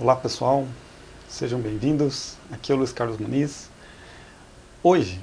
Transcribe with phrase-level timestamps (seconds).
[0.00, 0.64] Olá pessoal,
[1.28, 2.36] sejam bem-vindos.
[2.52, 3.68] Aqui é o Luiz Carlos Muniz.
[4.80, 5.20] Hoje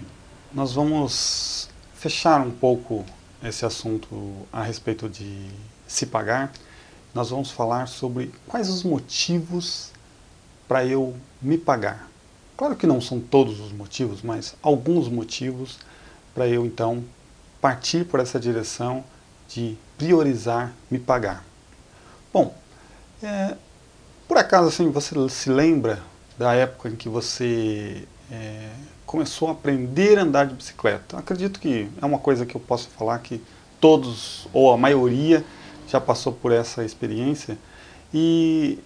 [0.52, 3.06] nós vamos fechar um pouco
[3.42, 4.10] esse assunto
[4.52, 5.50] a respeito de
[5.88, 6.52] se pagar.
[7.14, 9.94] Nós vamos falar sobre quais os motivos
[10.68, 12.10] para eu me pagar.
[12.58, 15.80] Claro que não são todos os motivos, mas alguns motivos
[16.34, 17.02] para eu então
[17.62, 19.06] partir por essa direção
[19.48, 21.46] de priorizar me pagar.
[22.34, 22.54] Bom,
[23.24, 23.56] é,
[24.28, 26.02] por acaso, assim, você se lembra
[26.38, 28.70] da época em que você é,
[29.06, 31.18] começou a aprender a andar de bicicleta?
[31.18, 33.42] Acredito que é uma coisa que eu posso falar que
[33.80, 35.46] todos, ou a maioria,
[35.88, 37.58] já passou por essa experiência.
[38.14, 38.80] E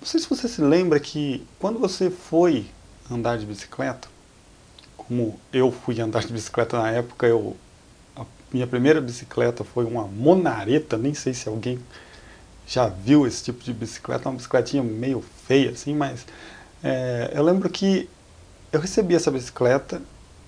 [0.00, 2.66] não sei se você se lembra que quando você foi
[3.10, 4.08] andar de bicicleta,
[4.96, 7.56] como eu fui andar de bicicleta na época, eu,
[8.52, 11.78] minha primeira bicicleta foi uma monareta, nem sei se alguém
[12.66, 16.26] já viu esse tipo de bicicleta, uma bicicletinha meio feia assim, mas
[16.82, 18.08] é, eu lembro que
[18.72, 20.02] eu recebi essa bicicleta,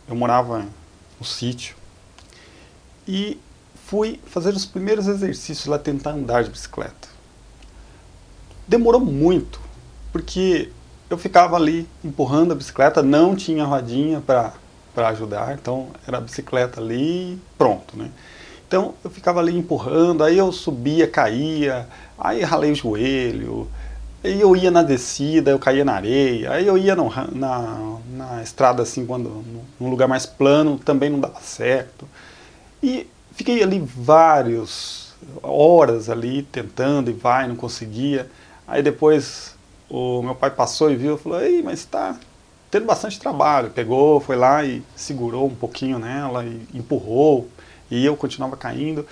[0.09, 0.67] eu morava
[1.19, 1.77] no sítio
[3.07, 3.39] e
[3.87, 7.09] fui fazer os primeiros exercícios lá tentar andar de bicicleta.
[8.67, 9.61] Demorou muito,
[10.13, 10.73] porque
[11.09, 14.53] eu ficava ali empurrando a bicicleta, não tinha rodinha para
[15.09, 18.11] ajudar, então era a bicicleta ali pronto, né?
[18.67, 21.87] Então eu ficava ali empurrando, aí eu subia, caía,
[22.19, 23.69] aí ralei o joelho,
[24.23, 28.43] aí eu ia na descida, eu caía na areia, aí eu ia no, na, na
[28.43, 29.45] estrada assim, quando
[29.79, 32.09] num lugar mais plano, também não dava certo.
[32.83, 38.31] E fiquei ali vários horas ali tentando e vai, não conseguia.
[38.67, 39.55] Aí depois
[39.89, 42.17] o meu pai passou e viu e falou, ei, mas está
[42.71, 43.71] tendo bastante trabalho.
[43.71, 47.49] Pegou, foi lá e segurou um pouquinho nela e empurrou,
[47.91, 49.07] e eu continuava caindo,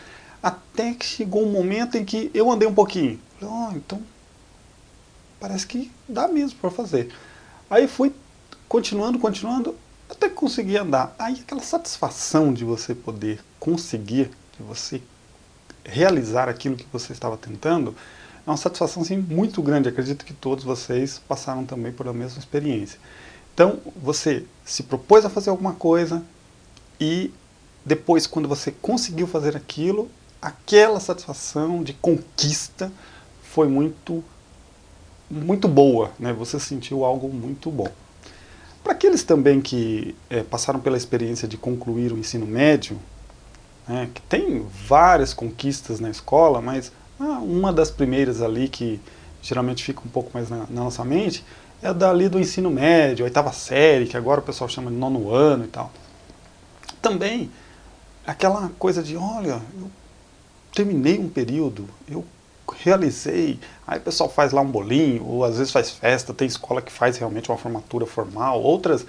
[0.45, 3.19] até que chegou um momento em que eu andei um pouquinho.
[3.41, 4.03] Falei, oh, então
[5.41, 7.11] parece que dá mesmo para fazer.
[7.71, 8.13] Aí fui
[8.69, 9.75] continuando, continuando,
[10.07, 11.15] até que consegui andar.
[11.19, 15.01] Aí aquela satisfação de você poder conseguir, de você
[15.83, 17.97] realizar aquilo que você estava tentando,
[18.47, 19.89] é uma satisfação assim, muito grande.
[19.89, 23.01] Acredito que todos vocês passaram também por a mesma experiência.
[23.55, 26.23] Então, você se propôs a fazer alguma coisa
[27.01, 27.33] e
[27.85, 30.11] depois, quando você conseguiu fazer aquilo,
[30.45, 32.93] aquela satisfação de conquista
[33.43, 34.23] foi muito,
[35.31, 36.35] muito boa, né?
[36.35, 37.89] Você sentiu algo muito bom.
[38.83, 42.99] Para aqueles também que é, passaram pela experiência de concluir o ensino médio,
[43.89, 49.01] né, que tem várias conquistas na escola, mas ah, uma das primeiras ali que
[49.41, 51.43] geralmente fica um pouco mais na, na nossa mente
[51.83, 55.65] é dali do ensino médio, oitava série, que agora o pessoal chama de nono ano
[55.65, 55.91] e tal.
[57.01, 57.51] Também
[58.27, 59.91] aquela coisa de, olha, eu
[60.75, 62.25] terminei um período, eu
[62.83, 66.83] realizei, aí o pessoal faz lá um bolinho, ou às vezes faz festa, tem escola
[66.83, 69.07] que faz realmente uma formatura formal, outras,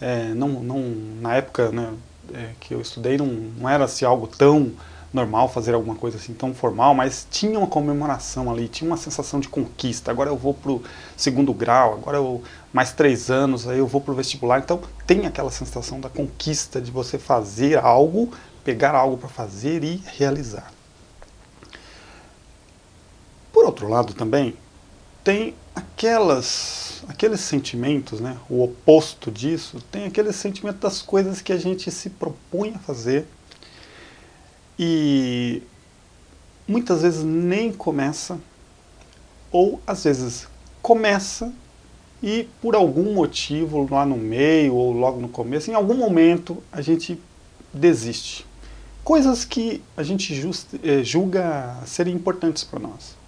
[0.00, 0.80] é, não, não,
[1.20, 1.92] na época né,
[2.32, 4.72] é, que eu estudei, não, não era assim, algo tão
[5.12, 9.38] normal fazer alguma coisa assim tão formal, mas tinha uma comemoração ali, tinha uma sensação
[9.38, 10.10] de conquista.
[10.10, 10.82] Agora eu vou para o
[11.16, 12.42] segundo grau, agora eu
[12.72, 14.58] mais três anos, aí eu vou para o vestibular.
[14.58, 18.32] Então tem aquela sensação da conquista de você fazer algo
[18.64, 20.72] pegar algo para fazer e realizar.
[23.64, 24.54] Por outro lado também,
[25.24, 31.56] tem aquelas, aqueles sentimentos, né, o oposto disso, tem aquele sentimento das coisas que a
[31.56, 33.26] gente se propõe a fazer
[34.78, 35.62] e
[36.68, 38.38] muitas vezes nem começa,
[39.50, 40.46] ou às vezes
[40.82, 41.50] começa
[42.22, 46.82] e por algum motivo lá no meio ou logo no começo, em algum momento a
[46.82, 47.18] gente
[47.72, 48.44] desiste
[49.02, 50.34] coisas que a gente
[50.82, 53.23] eh, julga serem importantes para nós.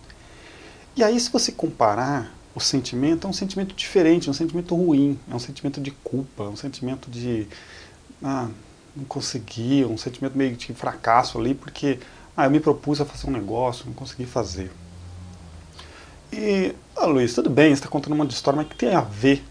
[0.96, 5.18] E aí, se você comparar o sentimento, é um sentimento diferente, é um sentimento ruim,
[5.30, 7.46] é um sentimento de culpa, é um sentimento de
[8.24, 8.48] ah,
[8.96, 11.98] não consegui, um sentimento meio de fracasso ali, porque
[12.34, 14.70] ah, eu me propus a fazer um negócio, não consegui fazer.
[16.32, 19.44] E, ah, Luiz, tudo bem, você está contando uma história, mas que tem a ver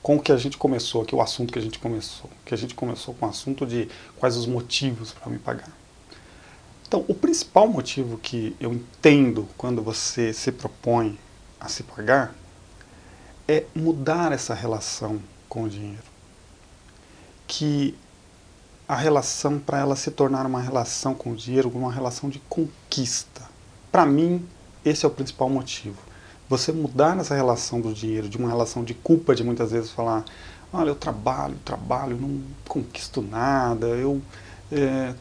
[0.00, 2.30] com o que a gente começou aqui, o assunto que a gente começou.
[2.44, 3.88] Que a gente começou com o assunto de
[4.18, 5.81] quais os motivos para me pagar.
[6.92, 11.18] Então, o principal motivo que eu entendo quando você se propõe
[11.58, 12.34] a se pagar
[13.48, 15.18] é mudar essa relação
[15.48, 16.02] com o dinheiro.
[17.46, 17.96] Que
[18.86, 23.40] a relação, para ela se tornar uma relação com o dinheiro, uma relação de conquista.
[23.90, 24.46] Para mim,
[24.84, 25.96] esse é o principal motivo
[26.46, 30.22] você mudar essa relação do dinheiro, de uma relação de culpa, de muitas vezes falar,
[30.70, 34.20] olha, eu trabalho, trabalho, não conquisto nada, eu
[34.70, 35.14] é,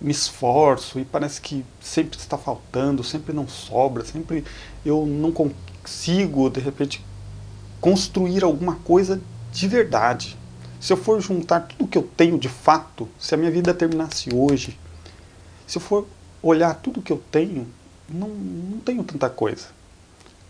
[0.00, 4.44] me esforço e parece que sempre está faltando, sempre não sobra, sempre
[4.84, 7.04] eu não consigo, de repente,
[7.80, 9.20] construir alguma coisa
[9.52, 10.36] de verdade.
[10.80, 14.28] Se eu for juntar tudo que eu tenho de fato, se a minha vida terminasse
[14.32, 14.78] hoje,
[15.66, 16.06] se eu for
[16.42, 17.66] olhar tudo que eu tenho,
[18.08, 19.68] não, não tenho tanta coisa.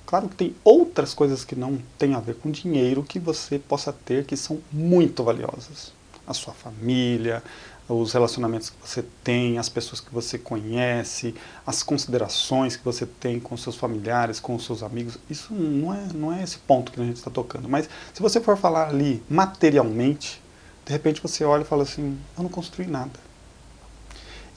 [0.04, 3.92] Claro que tem outras coisas que não têm a ver com dinheiro que você possa
[3.92, 5.92] ter que são muito valiosas.
[6.26, 7.42] A sua família,
[7.88, 11.34] os relacionamentos que você tem, as pessoas que você conhece,
[11.64, 15.18] as considerações que você tem com seus familiares, com seus amigos.
[15.30, 17.68] Isso não é, não é esse ponto que a gente está tocando.
[17.68, 20.42] Mas se você for falar ali materialmente,
[20.84, 23.20] de repente você olha e fala assim: eu não construí nada.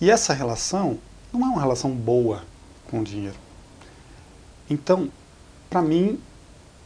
[0.02, 0.98] E essa relação
[1.32, 2.44] não é uma relação boa
[2.90, 3.38] com o dinheiro.
[4.68, 5.10] Então,
[5.70, 6.20] para mim,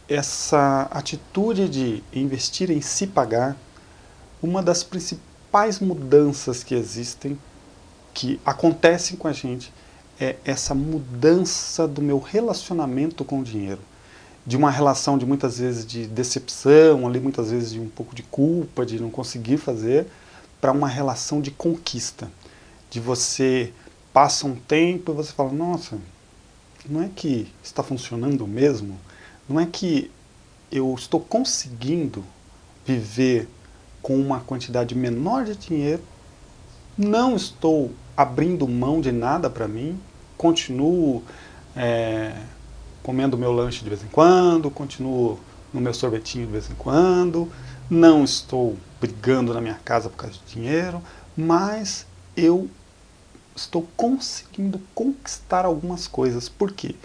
[0.10, 3.56] essa atitude de investir em se pagar,
[4.42, 7.38] uma das principais principais mudanças que existem,
[8.11, 9.71] que acontecem com a gente,
[10.19, 13.79] é essa mudança do meu relacionamento com o dinheiro.
[14.47, 18.23] De uma relação de muitas vezes de decepção, ali muitas vezes de um pouco de
[18.23, 20.07] culpa, de não conseguir fazer,
[20.59, 22.31] para uma relação de conquista.
[22.89, 23.71] De você
[24.11, 25.99] passa um tempo e você fala, nossa,
[26.89, 28.99] não é que está funcionando mesmo?
[29.47, 30.09] Não é que
[30.71, 32.25] eu estou conseguindo
[32.83, 33.47] viver
[34.03, 36.03] com uma quantidade menor de dinheiro,
[36.95, 40.00] não estou abrindo mão de nada para mim,
[40.38, 41.23] continuo
[41.75, 42.35] é,
[43.01, 45.39] comendo meu lanche de vez em quando, continuo
[45.73, 47.51] no meu sorvetinho de vez em quando,
[47.89, 51.01] não estou brigando na minha casa por causa de dinheiro,
[51.35, 52.06] mas
[52.38, 52.69] eu
[53.56, 56.49] estou conseguindo conquistar algumas coisas.
[56.49, 56.95] Por quê?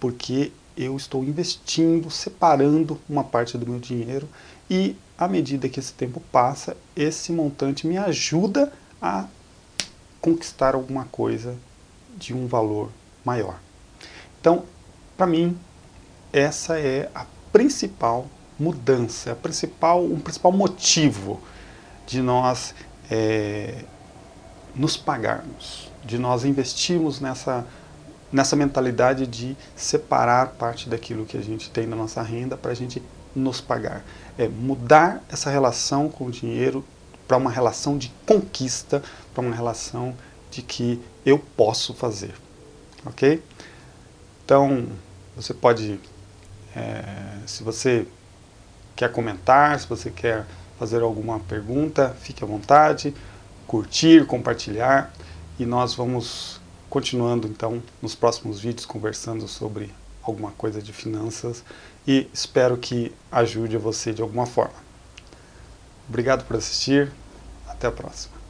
[0.00, 4.28] Porque eu estou investindo, separando uma parte do meu dinheiro
[4.68, 9.26] e à medida que esse tempo passa, esse montante me ajuda a
[10.20, 11.56] conquistar alguma coisa
[12.16, 12.90] de um valor
[13.24, 13.58] maior.
[14.40, 14.64] Então,
[15.16, 15.58] para mim,
[16.32, 18.26] essa é a principal
[18.58, 21.40] mudança, a principal, um principal motivo
[22.06, 22.74] de nós
[23.10, 23.84] é,
[24.74, 27.66] nos pagarmos, de nós investirmos nessa,
[28.32, 32.74] nessa mentalidade de separar parte daquilo que a gente tem na nossa renda para a
[32.74, 33.02] gente
[33.34, 34.04] nos pagar.
[34.38, 36.84] É mudar essa relação com o dinheiro
[37.26, 39.02] para uma relação de conquista,
[39.32, 40.14] para uma relação
[40.50, 42.34] de que eu posso fazer.
[43.04, 43.42] Ok?
[44.44, 44.86] Então,
[45.36, 45.98] você pode,
[46.76, 47.02] é,
[47.46, 48.06] se você
[48.94, 50.46] quer comentar, se você quer
[50.78, 53.14] fazer alguma pergunta, fique à vontade,
[53.66, 55.12] curtir, compartilhar
[55.58, 56.60] e nós vamos
[56.90, 59.92] continuando então nos próximos vídeos conversando sobre
[60.26, 61.64] alguma coisa de finanças
[62.06, 64.84] e espero que ajude você de alguma forma.
[66.08, 67.10] Obrigado por assistir,
[67.66, 68.43] até a próxima.